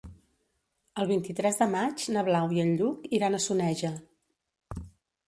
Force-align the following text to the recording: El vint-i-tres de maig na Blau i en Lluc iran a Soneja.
El 1.01 1.07
vint-i-tres 1.11 1.59
de 1.59 1.67
maig 1.73 2.05
na 2.15 2.23
Blau 2.29 2.55
i 2.55 2.63
en 2.63 2.71
Lluc 2.79 3.05
iran 3.19 3.39
a 3.39 3.43
Soneja. 3.47 3.93